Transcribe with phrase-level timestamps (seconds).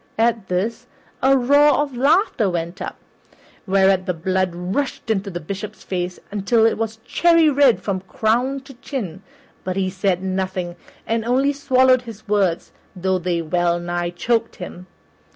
[0.17, 0.87] At this,
[1.21, 2.97] a roar of laughter went up,
[3.67, 8.61] whereat the blood rushed into the Bishop's face till it was cherry red from crown
[8.61, 9.21] to chin;
[9.63, 10.75] but he said nothing
[11.05, 14.87] and only swallowed his words, though they well nigh choked him.